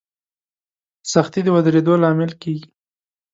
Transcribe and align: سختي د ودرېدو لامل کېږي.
سختي 1.11 1.41
د 1.43 1.47
ودرېدو 1.55 1.93
لامل 2.01 2.31
کېږي. 2.41 2.67